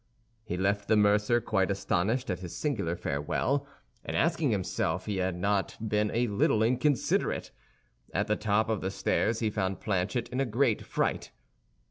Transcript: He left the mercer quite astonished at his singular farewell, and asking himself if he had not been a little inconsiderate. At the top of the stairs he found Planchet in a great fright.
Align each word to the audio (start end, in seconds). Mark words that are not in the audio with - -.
He 0.43 0.57
left 0.57 0.87
the 0.87 0.95
mercer 0.97 1.39
quite 1.39 1.69
astonished 1.69 2.31
at 2.31 2.39
his 2.39 2.55
singular 2.55 2.95
farewell, 2.95 3.67
and 4.03 4.17
asking 4.17 4.49
himself 4.49 5.03
if 5.03 5.05
he 5.05 5.17
had 5.17 5.35
not 5.37 5.77
been 5.79 6.09
a 6.09 6.25
little 6.25 6.63
inconsiderate. 6.63 7.51
At 8.11 8.25
the 8.25 8.35
top 8.35 8.67
of 8.67 8.81
the 8.81 8.89
stairs 8.89 9.41
he 9.41 9.51
found 9.51 9.79
Planchet 9.79 10.27
in 10.29 10.39
a 10.39 10.45
great 10.45 10.81
fright. 10.81 11.29